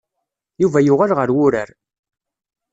[0.61, 1.69] Yuba yuɣal ɣer urar.